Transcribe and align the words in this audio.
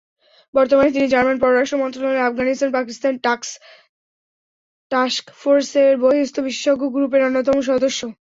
বর্তমানে 0.53 0.89
তিনি 0.91 1.07
জার্মান 1.07 1.37
পররাষ্ট্র 1.39 1.81
মন্ত্রণালয়ের 1.81 2.27
আফগানিস্তান-পাকিস্তান 2.27 3.13
টাস্কফোর্সের 4.91 5.91
বহিস্থ 6.03 6.35
বিশেষজ্ঞ 6.47 6.83
গ্রুপের 6.95 7.25
অন্যতম 7.27 7.57
সদস্য। 7.69 8.01